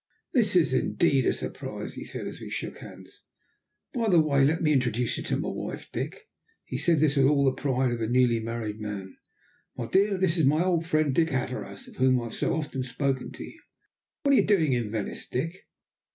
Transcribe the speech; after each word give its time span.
"This 0.33 0.55
is 0.55 0.73
indeed 0.73 1.27
a 1.27 1.31
surprise," 1.31 1.93
he 1.93 2.03
said, 2.03 2.27
as 2.27 2.39
we 2.39 2.49
shook 2.49 2.79
hands. 2.79 3.21
"By 3.93 4.09
the 4.09 4.19
way, 4.19 4.43
let 4.43 4.63
me 4.63 4.73
introduce 4.73 5.15
you 5.15 5.23
to 5.25 5.37
my 5.37 5.49
wife, 5.49 5.91
Dick." 5.93 6.27
He 6.65 6.79
said 6.79 6.99
this 6.99 7.15
with 7.15 7.27
all 7.27 7.45
the 7.45 7.51
pride 7.51 7.91
of 7.91 8.01
a 8.01 8.07
newly 8.07 8.39
married 8.39 8.81
man. 8.81 9.15
"My 9.77 9.85
dear, 9.85 10.17
this 10.17 10.39
is 10.39 10.45
my 10.47 10.63
old 10.63 10.87
friend, 10.87 11.13
Dick 11.13 11.29
Hatteras, 11.29 11.87
of 11.87 11.97
whom 11.97 12.19
I 12.19 12.23
have 12.23 12.33
so 12.35 12.55
often 12.55 12.81
spoken 12.81 13.31
to 13.33 13.43
you. 13.43 13.61
What 14.23 14.33
are 14.33 14.37
you 14.37 14.43
doing 14.47 14.73
in 14.73 14.89
Venice, 14.89 15.27
Dick?" 15.27 15.67